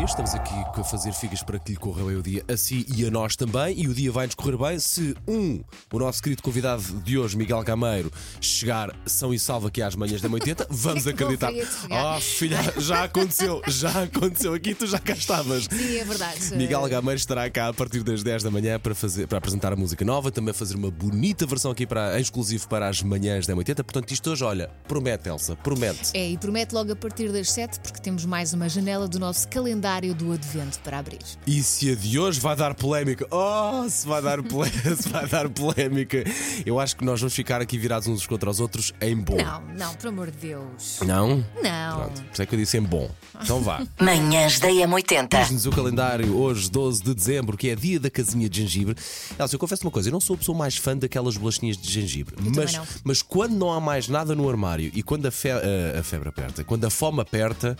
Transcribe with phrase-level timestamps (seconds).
[0.00, 2.86] Dia, estamos aqui a fazer figas para que lhe corra bem o dia, a si
[2.96, 6.42] e a nós também, e o dia vai-nos correr bem se, um, o nosso querido
[6.42, 11.06] convidado de hoje, Miguel Gameiro, chegar são e salvo aqui às manhãs da 80, vamos
[11.06, 11.52] É acreditar.
[11.90, 15.64] Oh, filha, já aconteceu, já aconteceu aqui, tu já cá estavas.
[15.70, 16.56] Sim, é verdade.
[16.56, 19.76] Miguel Gameiro estará cá a partir das 10 da manhã para, fazer, para apresentar a
[19.76, 23.54] música nova, também fazer uma bonita versão aqui para, em exclusivo para as manhãs da
[23.54, 23.84] 80.
[23.84, 26.12] Portanto, isto hoje, olha, promete, Elsa, promete.
[26.14, 29.46] É, e promete logo a partir das 7, porque temos mais uma janela do nosso
[29.48, 31.18] calendário do Advento para abrir.
[31.44, 33.26] E se a de hoje vai dar polémica?
[33.30, 36.22] Oh, se vai dar, polé- se vai dar polémica.
[36.64, 39.36] Eu acho que nós vamos ficar aqui virados uns contra os outros em bom.
[39.36, 41.00] Não, não, por amor de Deus.
[41.04, 41.44] Não?
[41.60, 41.96] Não.
[41.98, 43.10] Pronto, por isso é que eu disse em bom.
[43.42, 43.82] Então vá.
[44.00, 45.28] Manhãs da M80.
[45.42, 48.94] Diz-nos o calendário hoje, 12 de dezembro, que é dia da casinha de gengibre.
[49.38, 51.90] Elsa, eu confesso uma coisa, eu não sou a pessoa mais fã daquelas bolachinhas de
[51.90, 52.36] gengibre.
[52.36, 55.98] também mas, mas quando não há mais nada no armário e quando a, fe- a-
[55.98, 57.76] a febre aperta, quando a fome aperta,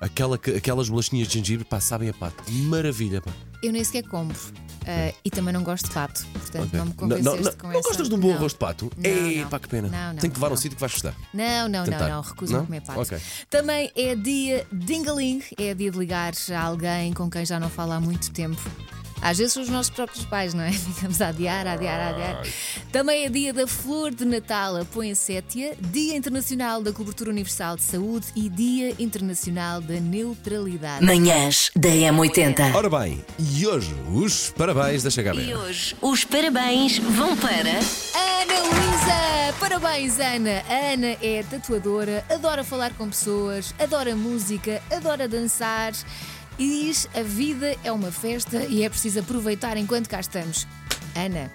[0.00, 2.42] aquela, aquelas bolachinhas de gengibre, pá, sabem a pato.
[2.52, 3.30] Maravilha, pá.
[3.62, 4.38] Eu nem sequer compro.
[4.88, 6.24] Ah, e também não gosto de pato.
[6.32, 6.78] Portanto, Ok.
[6.78, 7.88] não me não, convenceste não, com não essa.
[7.88, 8.34] gostas de um bom Não.
[8.36, 8.92] arroz de pato?
[8.96, 9.48] Não, Ei, não.
[9.48, 9.88] pá, que pena.
[9.88, 10.56] Não, não, Tem que levar um não.
[10.56, 11.14] sítio que vais gostar.
[11.34, 12.08] Não, não, Tentar.
[12.08, 12.20] não, não.
[12.22, 12.62] Recuso-me Não?
[12.62, 13.00] a comer pato.
[13.00, 13.18] Ok.
[13.50, 17.96] Também é dia dingaling, é dia de ligar a alguém com quem já não fala
[17.96, 18.60] há muito tempo.
[19.20, 20.72] Às vezes são os nossos próprios pais, não é?
[20.96, 22.42] Ficamos a adiar, a adiar, a adiar.
[22.92, 27.82] Também é dia da flor de Natal, a poinsettia, Dia Internacional da Cobertura Universal de
[27.82, 31.04] Saúde e Dia Internacional da Neutralidade.
[31.04, 32.74] Manhãs da M80.
[32.74, 37.70] Ora bem, e hoje os parabéns da Chega E hoje os parabéns vão para.
[37.70, 39.56] Ana Luísa!
[39.58, 40.62] Parabéns, Ana!
[40.68, 45.92] A Ana é tatuadora, adora falar com pessoas, adora música, adora dançar
[46.58, 50.66] e diz: a vida é uma festa e é preciso aproveitar enquanto cá estamos.
[51.14, 51.50] Ana,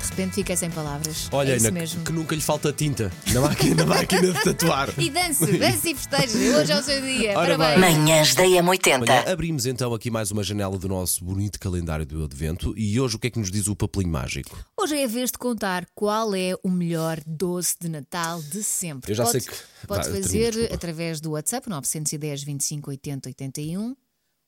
[0.00, 1.28] de repente fiquei sem palavras.
[1.32, 2.02] Olha, é isso Ana, mesmo.
[2.04, 4.88] que nunca lhe falta tinta na máquina, na máquina de tatuar.
[4.98, 6.50] E dance, dance e festeje.
[6.54, 7.38] Hoje é o seu dia.
[7.38, 7.80] Ora Parabéns.
[7.80, 9.28] Manhãs da Olha, M80.
[9.32, 13.18] abrimos então aqui mais uma janela do nosso bonito calendário do Advento e hoje o
[13.18, 14.56] que é que nos diz o papelinho mágico?
[14.76, 19.10] Hoje é a vez de contar qual é o melhor doce de Natal de sempre.
[19.12, 20.74] Eu já pode, sei que- Pode termina, fazer desculpa.
[20.74, 23.96] através do WhatsApp 910 25 80 81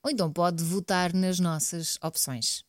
[0.04, 2.64] ou então pode votar nas nossas opções.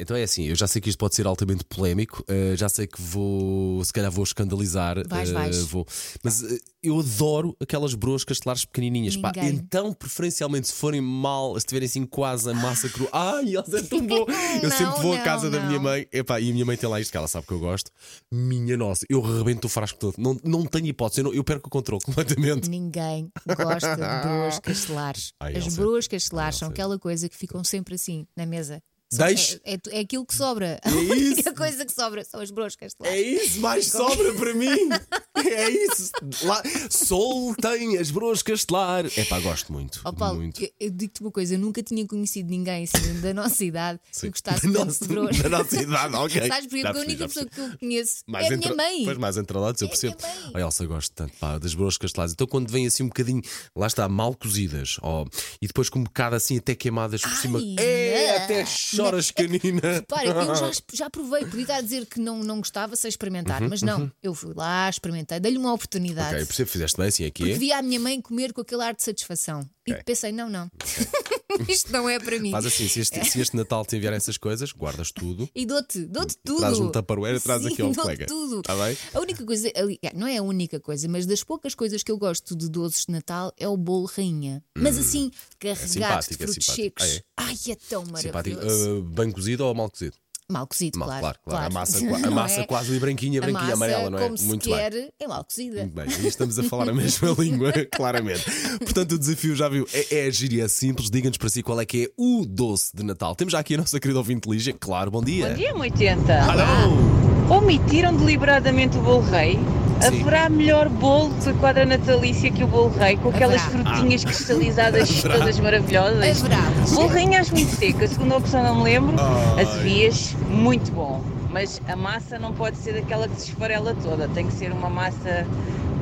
[0.00, 2.86] Então é assim, eu já sei que isto pode ser altamente polémico, eh, já sei
[2.86, 5.58] que vou, se calhar vou escandalizar, Vais, eh, vais.
[5.62, 5.84] vou,
[6.22, 9.32] mas eh, eu adoro aquelas broas castelares pequenininhas, pá.
[9.42, 13.82] Então, preferencialmente, se forem mal, se estiverem assim quase a massa crua, ai, elas é
[13.82, 14.24] tão bom.
[14.62, 15.82] Eu Não, sempre vou à não, casa da minha não.
[15.84, 17.90] mãe, epá, e a minha mãe tem lá isto que ela sabe que eu gosto.
[18.30, 21.66] Minha nossa, eu rebento o frasco todo, não, não tenho hipótese, eu, não- eu perco
[21.66, 22.68] o controle completamente.
[22.70, 25.32] Ninguém gosta de broas castelares.
[25.40, 26.72] Ai, As broas castelares são Elsa.
[26.74, 28.80] aquela coisa que ficam sempre assim na mesa.
[29.12, 29.60] Deixe.
[29.64, 30.78] É, é, é aquilo que sobra.
[30.84, 31.12] A isso.
[31.12, 33.18] única coisa que sobra são as broas castelares.
[33.18, 34.68] É isso, mais sobra para mim.
[35.38, 36.10] É isso.
[36.42, 36.60] Lá,
[36.90, 39.04] Sol tem as broas castelar.
[39.16, 40.00] É pá, gosto muito.
[40.04, 40.60] Ó Paulo, muito.
[40.60, 44.28] eu, eu digo-te uma coisa, eu nunca tinha conhecido ninguém assim da nossa idade que
[44.30, 45.38] gostasse tanto nossa, de broas.
[45.38, 46.48] da nossa idade, ok.
[46.48, 46.82] Sabes porquê?
[46.82, 49.04] Porque a única pessoa que eu conheço Mais é a minha mãe.
[49.04, 50.16] Pois mais entralados, eu É a percebo.
[50.20, 50.52] minha mãe.
[50.54, 52.32] A Elsa gosta tanto pá, das broas castelares.
[52.32, 53.40] Então quando vem assim um bocadinho,
[53.76, 55.24] lá está, mal cozidas, ó,
[55.62, 57.60] e depois com um bocado assim até queimadas por Ai, cima.
[57.78, 58.66] É, até
[59.04, 60.04] choras, canina.
[60.08, 63.60] Para, eu já, já provei, podia estar a dizer que não, não gostava sem experimentar,
[63.68, 66.28] mas não, eu fui lá, experimentei, dei-lhe uma oportunidade.
[66.28, 67.42] Uhum, Ok, percebo, fizeste bem assim aqui.
[67.44, 69.60] Porque vi a minha mãe comer com aquele ar de satisfação.
[69.60, 70.00] Ok.
[70.00, 70.68] E pensei, não, não.
[71.68, 72.50] Isto não é para mim.
[72.50, 75.48] Faz assim, se este, se este Natal te enviar essas coisas, guardas tudo.
[75.54, 76.60] E dou-te, dou-te tudo.
[76.60, 78.26] Traz um tupperware e traz aqui ao colega.
[78.26, 78.62] tudo.
[78.62, 78.96] Tá bem?
[79.14, 82.10] A única coisa, ali- é, não é a única coisa, mas das poucas coisas que
[82.12, 84.62] eu gosto de doces de Natal é o bolo rainha.
[84.76, 85.92] Mas assim, carregado de Hum.
[85.92, 87.02] simpático, é frutos simpático.
[87.02, 87.22] secos.
[87.36, 88.32] Ai, é tão Simpático.
[88.34, 88.98] maravilhoso.
[88.98, 90.16] Uh, bem cozido ou mal cozido?
[90.50, 91.20] Mal cozido, Mal, claro.
[91.22, 91.66] claro, claro.
[91.66, 92.64] A massa, a massa é?
[92.66, 94.22] quase ali branquinha, branquinha, massa, amarela, não é?
[94.22, 94.78] Como Muito se bem.
[94.78, 95.80] quer, é mal cozida.
[95.82, 98.44] Muito bem, aí estamos a falar a mesma língua, claramente.
[98.78, 101.10] Portanto, o desafio já viu, é, é gíria simples.
[101.10, 103.34] Diga-nos para si qual é que é o doce de Natal.
[103.36, 105.48] Temos já aqui a nossa querida ouvinte Lígia, claro, bom dia.
[105.50, 106.34] Bom dia, 80.
[106.44, 107.54] Alô!
[107.54, 109.58] Omitiram deliberadamente o bolo rei?
[110.00, 110.20] Sim.
[110.20, 113.84] Haverá melhor bolo de quadra natalícia que o bolo rei, com aquelas Haverá.
[113.94, 115.38] frutinhas cristalizadas Haverá.
[115.38, 116.44] todas maravilhosas?
[116.44, 116.62] Haverá.
[116.94, 119.16] Bolo rainha acho muito seco, a segunda opção não me lembro.
[119.18, 119.62] Ai.
[119.64, 121.22] As vias, muito bom.
[121.50, 124.90] Mas a massa não pode ser daquela que se esfarela toda, tem que ser uma
[124.90, 125.46] massa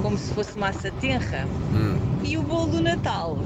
[0.02, 1.46] como se fosse massa tenra.
[2.22, 3.38] E o bolo do Natal?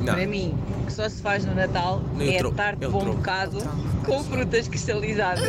[0.00, 0.14] Não.
[0.14, 3.58] Para mim, o que só se faz no Natal é tronco, tarte é bom bocado
[4.06, 5.44] com frutas cristalizadas.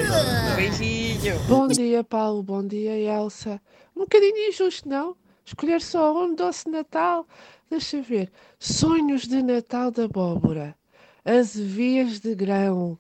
[0.56, 1.40] Beijinho!
[1.48, 2.42] Bom dia, Paulo.
[2.42, 3.62] Bom dia, Elsa.
[3.96, 5.16] Um bocadinho injusto, não?
[5.46, 7.28] Escolher só um doce de Natal?
[7.70, 8.32] Deixa ver.
[8.60, 10.76] Sonhos de Natal da abóbora.
[11.24, 12.98] Azevias de grão.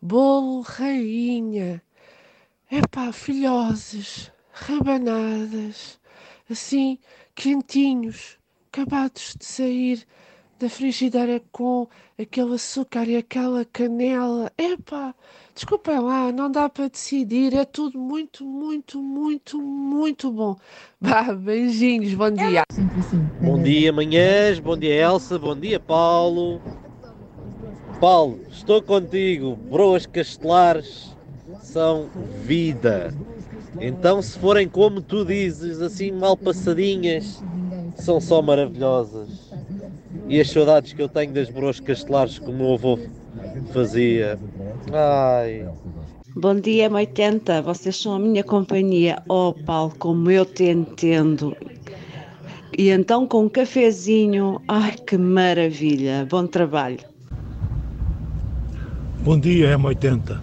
[0.00, 1.82] Bolo rainha.
[2.70, 4.30] Epá, filhoses.
[4.56, 6.00] rabanadas,
[6.50, 6.98] assim,
[7.34, 8.38] quentinhos,
[8.68, 10.06] acabados de sair
[10.58, 11.86] da frigideira com
[12.18, 14.50] aquele açúcar e aquela canela.
[14.56, 15.14] Epá,
[15.54, 20.56] desculpem lá, não dá para decidir, é tudo muito, muito, muito, muito bom.
[21.00, 22.62] Vá, beijinhos, bom dia.
[23.40, 26.60] Bom dia, manhãs, bom dia, Elsa, bom dia, Paulo.
[28.00, 29.56] Paulo, estou contigo.
[29.70, 31.14] Broas castelares
[31.60, 32.08] são
[32.42, 33.14] vida.
[33.80, 37.42] Então, se forem como tu dizes, assim mal passadinhas,
[37.96, 39.45] são só maravilhosas.
[40.28, 42.98] E as saudades que eu tenho das broas castelares que o meu avô
[43.72, 44.38] fazia.
[44.92, 45.68] Ai.
[46.34, 47.62] Bom dia, 80.
[47.62, 49.22] Vocês são a minha companhia.
[49.28, 51.56] Oh, Paulo, como eu te entendo.
[52.76, 54.60] E então com um cafezinho.
[54.68, 56.26] Ai, que maravilha.
[56.28, 56.98] Bom trabalho.
[59.20, 60.40] Bom dia, M80.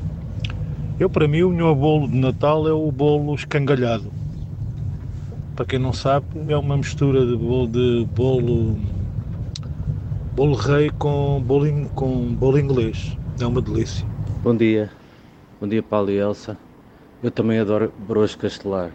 [1.00, 4.12] Eu, para mim, o melhor bolo de Natal é o bolo escangalhado.
[5.56, 8.76] Para quem não sabe, é uma mistura de bolo, de bolo,
[10.36, 13.16] bolo rei com bolo, com bolo inglês.
[13.40, 14.06] É uma delícia.
[14.44, 14.92] Bom dia.
[15.62, 16.58] Bom dia, Paulo e Elsa.
[17.22, 18.92] Eu também adoro broas castelar.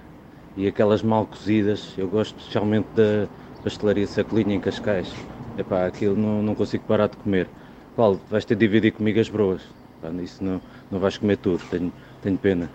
[0.56, 3.28] E aquelas mal cozidas, eu gosto especialmente da
[3.62, 5.14] pastelaria Sacolinha em Cascais.
[5.56, 7.48] Epá, aquilo não, não consigo parar de comer.
[7.96, 9.62] Paulo, vais ter de dividir comigo as broas.
[10.02, 12.68] Pá, isso não, não vais comer tudo, tenho, tenho pena.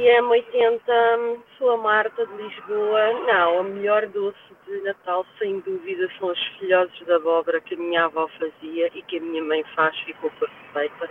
[0.00, 1.38] Bom dia, M80.
[1.58, 3.12] Sou a Marta de Lisboa.
[3.26, 7.76] Não, a melhor doce de Natal, sem dúvida, são as filhoses de abóbora que a
[7.76, 11.10] minha avó fazia e que a minha mãe faz, ficou perfeita.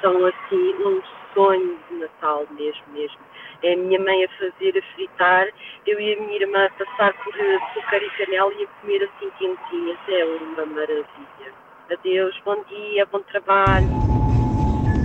[0.00, 1.02] São assim um
[1.34, 3.18] sonho de Natal mesmo, mesmo.
[3.62, 5.48] É a minha mãe a fazer, a fritar,
[5.86, 9.30] eu e a minha irmã a passar por açúcar e canela e a comer assim
[9.38, 9.98] quentinhas.
[10.08, 11.52] É uma maravilha.
[11.90, 13.88] Adeus, bom dia, bom trabalho.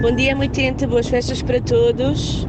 [0.01, 2.47] Bom dia, M80, boas festas para todos.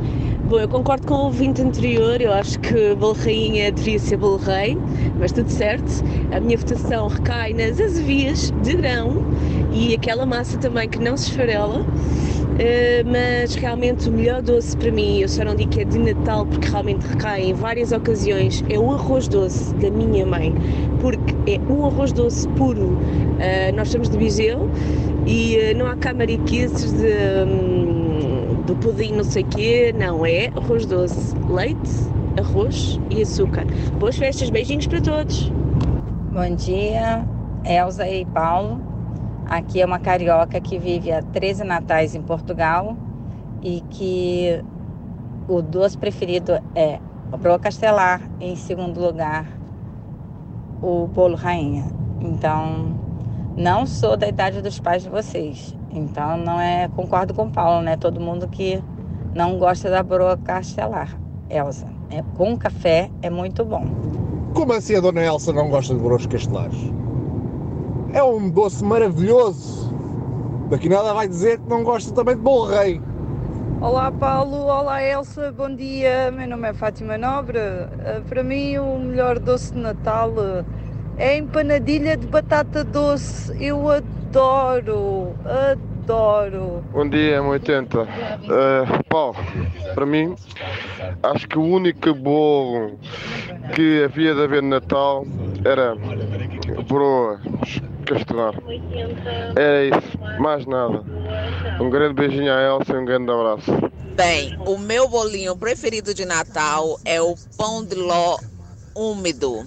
[0.48, 4.38] Bom, eu concordo com o ouvinte anterior, eu acho que Bolo Rainha deveria ser Bolo
[4.38, 4.78] Rei,
[5.20, 6.02] mas tudo certo.
[6.34, 9.26] A minha votação recai nas azevias de grão
[9.70, 11.84] e aquela massa também que não se esfarela.
[12.58, 15.98] Eh, mas realmente o melhor doce para mim, eu só não digo que é de
[15.98, 20.54] Natal porque realmente recai em várias ocasiões, é o arroz doce da minha mãe,
[20.98, 22.96] porque é um arroz doce puro.
[23.38, 24.70] Eh, nós estamos de Viseu
[25.26, 27.06] e eh, não há cá mariquices de,
[27.46, 27.97] hum,
[28.68, 31.90] do pudim não sei quê, não, é arroz doce, leite,
[32.38, 33.64] arroz e açúcar.
[33.98, 35.50] Boas festas, beijinhos para todos.
[36.30, 37.26] Bom dia,
[37.64, 38.78] Elza e Paulo.
[39.46, 42.94] Aqui é uma carioca que vive há 13 natais em Portugal
[43.62, 44.62] e que
[45.48, 47.00] o doce preferido é
[47.32, 49.46] o broa castelar, em segundo lugar,
[50.82, 51.86] o bolo rainha.
[52.20, 52.94] Então,
[53.56, 55.77] não sou da idade dos pais de vocês.
[55.90, 57.96] Então, não é, concordo com o Paulo, né?
[57.96, 58.82] Todo mundo que
[59.34, 61.18] não gosta da broa castelar.
[61.50, 63.86] Elza, é, com café é muito bom.
[64.54, 66.78] Como assim a Dona Elsa não gosta de broas castelares?
[68.12, 69.94] É um doce maravilhoso.
[70.70, 73.00] Daqui nada vai dizer que não gosta também de bolo rei.
[73.80, 76.30] Olá Paulo, olá Elsa, bom dia.
[76.32, 77.58] Meu nome é Fátima Nobre.
[77.58, 80.64] Eh, Para mim, o melhor doce de Natal eh,
[81.16, 83.56] é empanadilha de batata doce.
[83.62, 85.34] Eu adoro, adoro.
[86.92, 88.02] Bom dia, M80.
[88.02, 89.36] Uh, Paulo,
[89.94, 90.34] para mim,
[91.22, 92.98] acho que o único bolo
[93.74, 95.26] que havia de haver no Natal
[95.64, 95.94] era
[96.86, 97.40] broa,
[98.06, 98.54] castelar.
[99.56, 101.02] Era isso, mais nada.
[101.80, 103.70] Um grande beijinho à Elsa e um grande abraço.
[104.14, 108.38] Bem, o meu bolinho preferido de Natal é o pão de ló
[108.94, 109.64] úmido.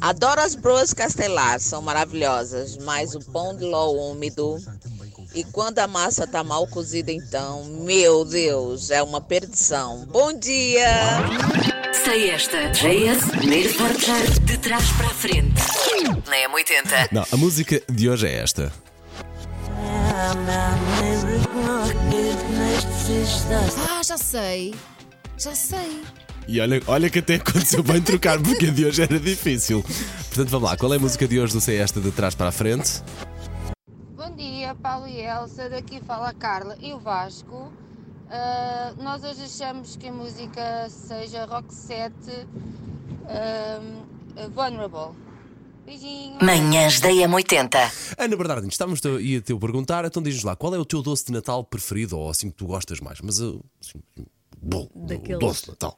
[0.00, 4.56] Adoro as broas castelar, são maravilhosas, mas o pão de ló úmido
[5.34, 10.04] e quando a massa tá mal cozida, então, meu Deus, é uma perdição.
[10.06, 10.88] Bom dia!
[12.04, 12.70] Sei esta.
[12.70, 15.60] JS, primeiro portar de trás para a frente.
[16.26, 17.08] Na M80.
[17.12, 18.72] Não, a música de hoje é esta.
[23.88, 24.74] Ah, já sei.
[25.38, 26.02] Já sei.
[26.50, 29.84] E olha, olha que até aconteceu bem trocar, porque a de hoje era difícil.
[29.84, 32.48] Portanto, vamos lá, qual é a música de hoje do Sei Esta de trás para
[32.48, 33.04] a frente?
[34.16, 35.70] Bom dia, Paulo e Elsa.
[35.70, 37.72] Daqui fala a Carla e o Vasco.
[38.28, 42.12] Ah, nós hoje achamos que a música seja rock set
[43.28, 45.14] ah, Vulnerable.
[45.86, 46.42] Beijinhos.
[46.42, 47.92] Manhãs da M80.
[48.18, 51.26] Ana Bernardino, estávamos a ia te perguntar, então diz-nos lá, qual é o teu doce
[51.26, 53.20] de Natal preferido ou assim que tu gostas mais?
[53.20, 54.02] Mas uh, assim,
[54.60, 55.96] bom, Daqueles- doce de Natal.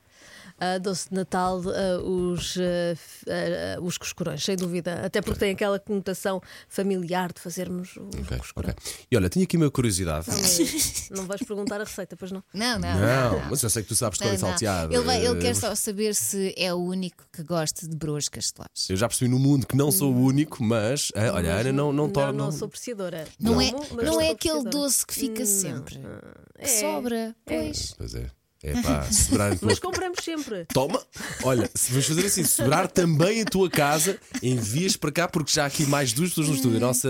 [0.63, 2.97] Ah, doce de Natal, ah, os, ah,
[3.29, 5.05] ah, ah, os coscorões, sem dúvida.
[5.05, 8.75] Até porque tem aquela conotação familiar de fazermos os Ok, coscorões.
[8.79, 8.93] ok.
[9.11, 10.27] E olha, tinha aqui uma curiosidade.
[11.11, 12.43] Não, não vais perguntar a receita, pois não?
[12.55, 13.01] Não, não.
[13.01, 14.49] Não, mas eu sei que tu sabes de cor e Não, não.
[14.51, 14.95] salteado.
[14.95, 18.29] Ele, vai- ele quer Eh, só saber se é o único que gosta de broas
[18.29, 18.89] castelares.
[18.89, 21.73] Eu já percebi no mundo que não sou o único, mas ah, olha, a Ana
[21.73, 22.33] não, não não, torna.
[22.33, 23.27] não sou apreciadora.
[23.41, 23.71] Não, é,
[24.05, 25.99] não é aquele doce que fica sempre.
[26.59, 27.17] É, Que sobra.
[27.17, 27.35] é.
[27.45, 27.95] Pois.
[27.97, 28.27] Pois é.
[28.65, 30.65] É pá, sobrar Mas compramos sempre.
[30.73, 31.01] Toma!
[31.43, 35.65] Olha, se vamos fazer assim, sobrar também a tua casa, envias para cá, porque já
[35.65, 36.77] há aqui mais duas pessoas no estúdio.
[36.77, 37.09] A nossa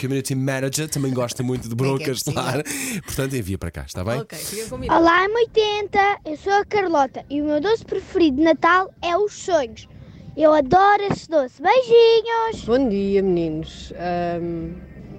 [0.00, 2.62] community manager também gosta muito de brocas, claro.
[3.04, 4.20] Portanto, envia para cá, está bem?
[4.20, 4.76] Ok, fica.
[4.94, 9.32] Olá, M80, eu sou a Carlota e o meu doce preferido de Natal é os
[9.32, 9.88] sonhos.
[10.36, 11.60] Eu adoro esse doce.
[11.60, 12.64] Beijinhos!
[12.64, 13.92] Bom dia, meninos.
[13.96, 14.72] Ahm,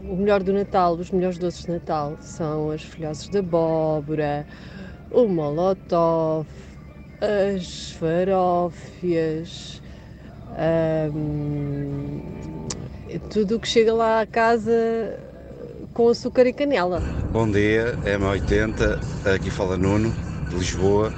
[0.09, 4.45] o melhor do Natal, os melhores doces de Natal são as folhosas de abóbora,
[5.13, 6.47] o molotov,
[7.21, 9.81] as farófias,
[10.57, 12.19] ahm,
[13.29, 14.73] tudo o que chega lá à casa
[15.93, 16.99] com açúcar e canela.
[17.31, 18.99] Bom dia, M80,
[19.35, 20.11] aqui fala Nuno,
[20.49, 21.13] de Lisboa.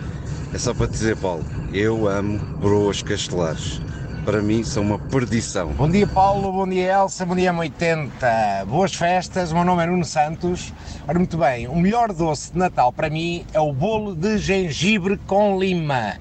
[0.53, 3.81] É só para te dizer, Paulo, eu amo broas castelares.
[4.25, 5.67] Para mim são uma perdição.
[5.74, 8.65] Bom dia Paulo, bom dia Elsa, bom dia M80.
[8.65, 10.74] Boas festas, o meu nome é Nuno Santos.
[11.08, 15.15] Ora, muito bem, o melhor doce de Natal para mim é o bolo de gengibre
[15.27, 16.17] com lima.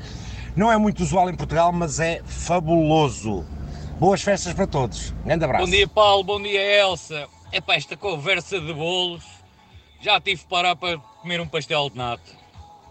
[0.54, 3.42] Não é muito usual em Portugal, mas é fabuloso.
[3.98, 5.14] Boas festas para todos.
[5.24, 5.64] Grande abraço.
[5.64, 6.22] Bom dia, Paulo.
[6.22, 7.26] Bom dia, Elsa.
[7.50, 9.24] É para esta conversa de bolos.
[10.02, 12.36] Já tive que parar para comer um pastel de nato.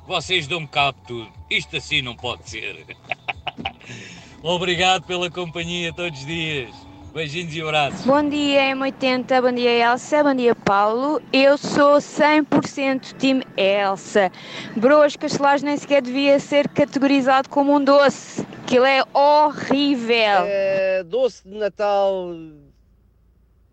[0.08, 1.32] Vocês dão-me cabo de tudo.
[1.52, 2.98] Isto assim não pode ser.
[4.46, 6.70] Obrigado pela companhia todos os dias.
[7.14, 8.06] Beijinhos e abraços.
[8.06, 11.22] Bom dia, M80, bom dia, Elsa, bom dia, Paulo.
[11.32, 14.30] Eu sou 100% time Elsa.
[14.76, 18.46] Broas castelares nem sequer devia ser categorizado como um doce.
[18.64, 20.44] Aquilo é horrível.
[20.46, 22.36] É, doce de Natal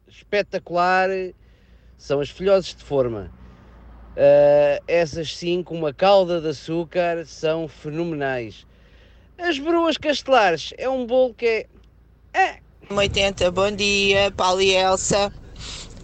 [0.06, 1.08] espetacular
[1.98, 3.32] são as folhosas de forma.
[4.14, 8.69] Eh, essas sim, com uma calda de açúcar, são fenomenais.
[9.42, 11.66] As broas castelares é um bolo que
[12.34, 12.58] é.
[12.90, 15.32] 80, bom dia, Paulo e Elsa.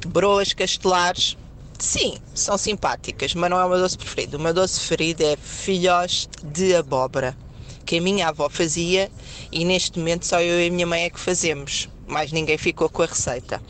[0.07, 1.37] Broas castelares.
[1.79, 4.39] Sim, são simpáticas, mas não é o meu doce preferido.
[4.39, 7.37] O meu doce preferido é filhós de abóbora,
[7.85, 9.11] que a minha avó fazia
[9.53, 11.91] e neste momento só eu e a minha mãe é que fazemos.
[12.07, 13.63] Mais ninguém ficou com a receita.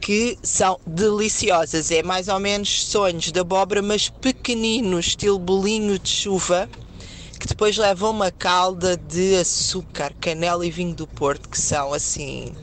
[0.00, 1.90] Que são deliciosas.
[1.90, 6.70] É mais ou menos sonhos de abóbora, mas pequeninos, estilo bolinho de chuva
[7.42, 12.54] que depois levam uma calda de açúcar, canela e vinho do Porto, que são assim.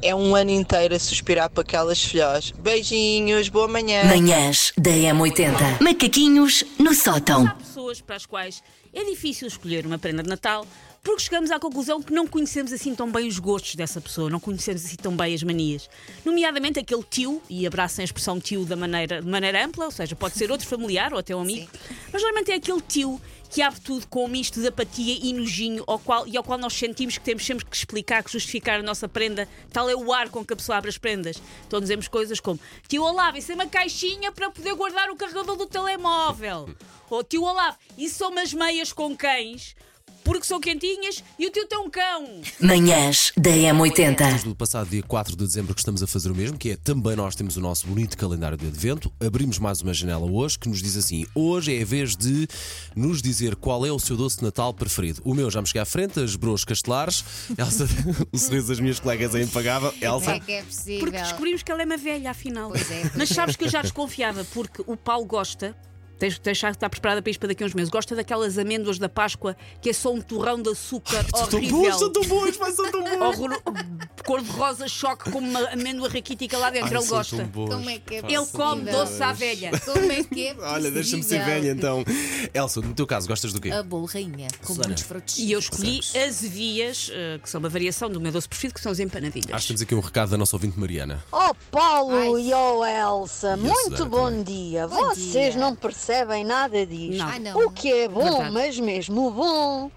[0.00, 2.50] É um ano inteiro a suspirar para aquelas filhós.
[2.52, 4.04] Beijinhos, boa manhã.
[4.04, 5.82] Manhãs da M80.
[5.82, 7.46] Macaquinhos no sótão.
[7.48, 8.62] Há pessoas para as quais
[8.94, 10.66] é difícil escolher uma prenda de Natal
[11.02, 14.40] porque chegamos à conclusão que não conhecemos assim tão bem os gostos dessa pessoa, não
[14.40, 15.88] conhecemos assim tão bem as manias.
[16.24, 20.14] Nomeadamente aquele tio, e abracem a expressão tio da maneira, de maneira ampla, ou seja,
[20.14, 21.68] pode ser outro familiar ou até um amigo,
[22.12, 25.82] mas normalmente é aquele tio que abre tudo com um misto de apatia e nojinho
[25.86, 28.82] ao qual, e ao qual nós sentimos que temos sempre que explicar, que justificar a
[28.82, 29.48] nossa prenda.
[29.72, 31.40] Tal é o ar com que a pessoa abre as prendas.
[31.66, 35.56] Então dizemos coisas como: Tio Olavo, isso é uma caixinha para poder guardar o carregador
[35.56, 36.68] do telemóvel.
[37.10, 39.74] Ou Tio Olavo, isso são umas meias com cães.
[40.28, 42.42] Porque são quentinhas e o tio tem um cão.
[42.60, 44.14] Manhãs da M80.
[44.14, 46.76] Desde o passado dia 4 de dezembro que estamos a fazer o mesmo, que é
[46.76, 49.10] também nós temos o nosso bonito calendário de advento.
[49.24, 52.46] Abrimos mais uma janela hoje que nos diz assim: hoje é a vez de
[52.94, 55.22] nos dizer qual é o seu doce de Natal preferido.
[55.24, 57.24] O meu já me cheguei à frente, as broas castelares.
[57.56, 57.88] Elsa,
[58.30, 59.94] o sorriso das minhas colegas é impagável.
[59.98, 60.26] Elsa.
[60.26, 61.00] Como é que é possível?
[61.00, 62.68] Porque descobrimos que ela é uma velha, afinal.
[62.68, 63.34] Pois é, pois Mas é.
[63.34, 65.74] sabes que eu já desconfiava, porque o Paulo gosta.
[66.18, 67.90] Tens de deixar de estar preparada para isto para daqui a uns meses.
[67.90, 71.78] Gosta daquelas amêndoas da Páscoa que é só um torrão de açúcar São tão horrível.
[71.80, 73.38] boas, são tão boas, mas são tão boas.
[73.38, 73.62] Horror-
[74.26, 76.88] Cor de rosa choque com uma amêndoa raquítica lá dentro.
[76.94, 77.44] Ai, Ele gosta.
[77.44, 77.74] boas.
[77.74, 79.70] Como é que é Ele come doce à velha.
[79.80, 82.04] Como é que é Olha, deixa-me ser velha então.
[82.52, 83.70] Elsa, no teu caso, gostas do quê?
[83.70, 84.88] A bolo rainha, com Susana.
[84.88, 85.38] muitos frutos.
[85.38, 88.92] E eu escolhi azevias, eh, que são uma variação do meu doce preferido, que são
[88.92, 89.52] as empanadilhas.
[89.52, 91.24] Acho que temos aqui um recado da nossa ouvinte Mariana.
[91.32, 94.86] Oh Paulo e oh Elsa, E muito Susana bom dia.
[94.88, 95.56] Bom Vocês dia.
[95.60, 96.07] não percebem
[96.44, 97.40] nada disto.
[97.40, 97.66] Não.
[97.66, 98.50] O que é bom, Verdade.
[98.52, 99.90] mas mesmo bom.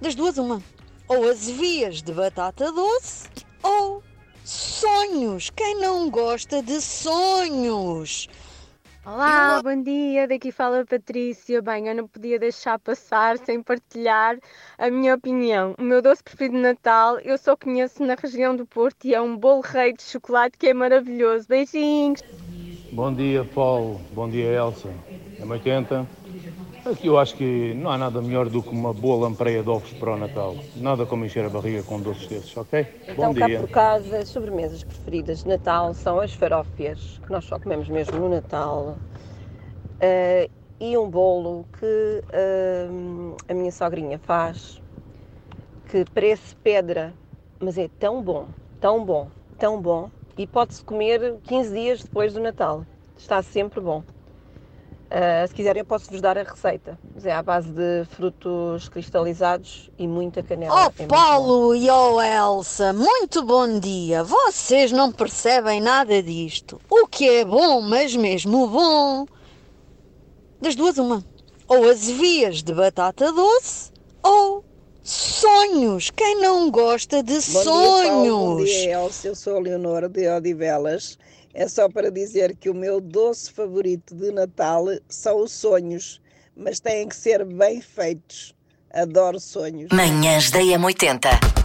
[0.00, 0.62] Das duas, uma.
[1.08, 3.28] Ou as vias de batata doce
[3.62, 4.02] ou
[4.44, 5.50] sonhos.
[5.50, 8.28] Quem não gosta de sonhos?
[9.06, 10.26] Olá, bom dia.
[10.26, 11.60] Daqui fala a Patrícia.
[11.60, 14.38] Bem, eu não podia deixar passar sem partilhar
[14.78, 15.74] a minha opinião.
[15.78, 19.20] O meu doce preferido de Natal eu só conheço na região do Porto e é
[19.20, 21.46] um bolo rei de chocolate que é maravilhoso.
[21.46, 22.22] Beijinhos.
[22.94, 24.00] Bom dia, Paulo.
[24.12, 24.88] Bom dia, Elsa.
[25.40, 26.06] É 80.
[26.84, 29.92] Aqui eu acho que não há nada melhor do que uma boa lampreia de ovos
[29.94, 30.54] para o Natal.
[30.76, 32.86] Nada como encher a barriga com doces desses, ok?
[33.02, 33.58] Então, Bom cá dia.
[33.58, 38.16] por casa, as sobremesas preferidas de Natal são as farófias, que nós só comemos mesmo
[38.16, 38.96] no Natal,
[39.98, 40.48] eh,
[40.80, 42.86] e um bolo que eh,
[43.48, 44.80] a minha sogrinha faz,
[45.90, 47.12] que parece pedra,
[47.58, 48.46] mas é tão bom,
[48.80, 52.84] tão bom, tão bom, e pode-se comer 15 dias depois do Natal.
[53.16, 54.02] Está sempre bom.
[55.10, 56.98] Eh, se quiserem, eu posso-vos dar a receita.
[57.14, 60.74] Mas é à base de frutos cristalizados e muita canela.
[60.74, 61.06] Oh, É.
[61.06, 64.24] Paulo e oh, Elsa, muito bom dia.
[64.24, 66.80] Vocês não percebem nada disto.
[66.90, 69.26] O que é bom, mas mesmo bom.
[70.60, 71.22] Das duas, uma.
[71.68, 74.64] Ou as vias de batata doce, ou
[75.04, 76.10] sonhos.
[76.10, 78.26] Quem não gosta de Bom dia, Paulo.
[78.26, 78.70] Bom sonhos?
[78.70, 79.28] dia, Elsa.
[79.28, 81.18] Eu sou a Leonora de Odivelas.
[81.52, 86.20] É só para dizer que o meu doce favorito de Natal são os sonhos,
[86.56, 88.54] mas têm que ser bem feitos.
[88.92, 89.90] Adoro sonhos.
[89.92, 91.63] Manhãs da M80.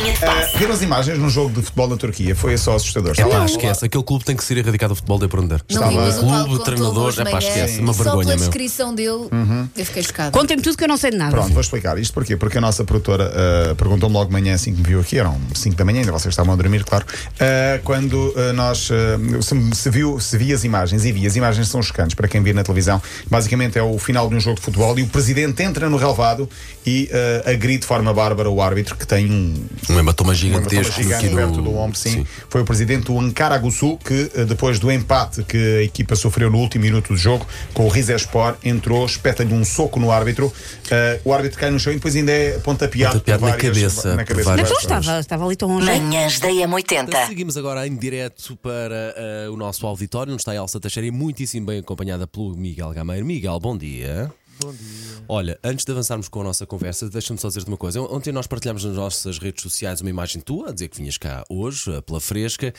[0.00, 0.54] Linha de passe.
[0.56, 3.14] Uh, ver as imagens num jogo de futebol na Turquia foi só assustador.
[3.16, 3.84] É pá, esquece.
[3.84, 5.62] Aquele clube tem que ser erradicado do futebol de aprender.
[5.62, 7.80] Paulo clube, treinador, é pá, esquece.
[7.80, 8.48] Uma e Só vergonha, pela meu.
[8.48, 9.68] descrição dele, Uhum.
[9.76, 10.30] eu fiquei chocada.
[10.30, 11.30] Contem-me tudo que eu não sei de nada.
[11.30, 12.36] Pronto, vou explicar isto porquê?
[12.36, 13.30] Porque a nossa produtora
[13.72, 16.12] uh, perguntou-me logo de manhã assim que me viu aqui, eram 5 da manhã, ainda
[16.12, 17.04] vocês estavam a dormir, claro.
[17.04, 21.36] uh, quando uh, nós uh, se, se viu, se vi as imagens e vi, as
[21.36, 23.00] imagens são chocantes para quem vê na televisão.
[23.30, 26.48] Basicamente é o final de um jogo de futebol e o presidente entra no relevado
[26.86, 29.54] e uh, agride de forma bárbara o árbitro que tem um,
[29.90, 32.26] Um hematoma um gigantesco hematoma gigante aqui perto no- do ombro, sim.
[32.48, 36.50] Foi o presidente do Ankara Gusul que, eh, depois do empate que a equipa sofreu
[36.50, 40.52] no último minuto do jogo, com o Rizespor, entrou, espeta-lhe um soco no árbitro.
[40.90, 44.24] Eh, o árbitro cai no chão e depois ainda é pontapeado, Pontapeado na cabeça, na
[44.24, 45.86] cabeça Então várias estava, estava ali tão longe.
[45.86, 47.26] Manhãs da M80.
[47.26, 51.10] Seguimos agora em direto para eh, o nosso auditório, onde está a Elsa Teixeira e
[51.10, 53.26] muitíssimo bem acompanhada pelo Miguel Gameiro.
[53.26, 54.30] Miguel, bom dia.
[54.62, 55.24] Bom dia.
[55.28, 58.00] Olha, antes de avançarmos com a nossa conversa, deixa-me só dizer-te uma coisa.
[58.02, 61.44] Ontem nós partilhámos nas nossas redes sociais uma imagem tua, a dizer que vinhas cá
[61.48, 62.72] hoje, eh, pela fresca.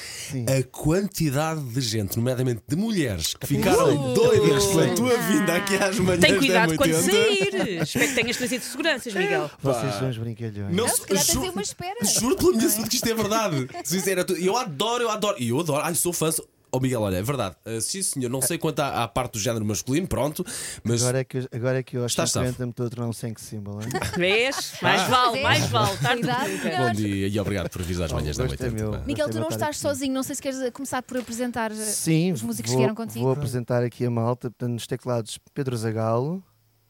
[0.47, 4.13] A quantidade de gente, nomeadamente de mulheres, que ficaram Uh!
[4.13, 4.95] doidas pela Sim.
[4.95, 7.11] tua vinda aqui às manhãs Tem da cuidado quando 80.
[7.11, 7.81] sair.
[7.81, 9.49] Espero que tenhas trazido seguranças, Miguel.
[9.61, 10.75] Vocês são os brincalhões.
[10.75, 12.05] Não, Não, se calhar tens ju- aí uma espera.
[12.05, 13.67] Juro pela minha saúde que isto é verdade.
[14.39, 15.35] Eu adoro, eu adoro.
[15.39, 15.83] E eu adoro.
[15.83, 16.31] Ai, sou fã.
[16.31, 17.55] sou- Oh, Miguel, olha, é verdade.
[17.65, 18.29] Uh, sim, senhor.
[18.29, 20.45] Não sei quanto à, à parte do género masculino, pronto.
[20.83, 23.07] Mas Agora é que, agora é que eu aos Estás 50 me estou a tornar
[23.07, 23.81] um sem símbolo.
[23.81, 23.89] hein?
[24.17, 24.73] Vês?
[24.81, 25.97] Mais vale, mais vale.
[26.77, 28.83] Bom dia e obrigado por às Oh, manhãs da gosto é 80.
[28.83, 28.91] meu.
[28.91, 29.03] pá.
[29.05, 32.41] Miguel, tu não estás sozinho, não sei se queres começar por apresentar eh, Sim, os
[32.41, 33.19] músicos vou, que vieram contigo.
[33.25, 34.49] vou apresentar aqui a malta.
[34.49, 36.43] Portanto, nos teclados, Pedro Zagalo.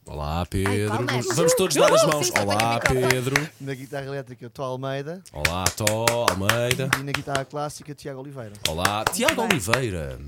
[0.05, 0.89] Olá, Pedro.
[0.89, 1.25] palmas.
[1.35, 2.31] Vamos todos dar as mãos.
[2.41, 2.79] Olá.
[2.79, 3.35] Pedro.
[3.59, 5.21] Na guitarra elétrica, Tó Almeida.
[5.31, 6.89] Olá, Tó, Almeida.
[6.99, 8.53] E na guitarra clássica, Tiago Oliveira.
[8.67, 10.19] Olá, Tiago Oliveira.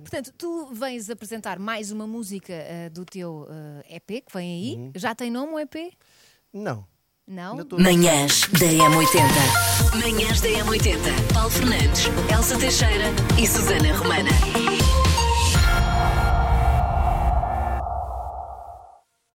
[0.00, 3.48] Portanto, tu vens apresentar mais uma música eh, do teu
[3.88, 4.76] eh, EP que vem aí.
[4.76, 4.92] Uhum.
[4.94, 5.74] Já tem nome o EP?
[6.52, 6.84] Não.
[7.26, 7.60] Não?
[7.60, 9.98] Estou- Manhãs da M80.
[10.00, 11.32] Manhãs da M80.
[11.32, 13.06] Paulo Fernandes, Elsa Teixeira
[13.40, 14.30] e Susana Romana.